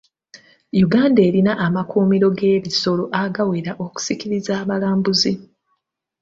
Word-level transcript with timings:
Uganda 0.85 1.19
erina 1.27 1.53
amakkuumiro 1.65 2.27
g'ebisolo 2.39 3.03
agawera 3.21 3.71
okusikiriza 3.85 4.51
abalambuzi. 4.61 5.33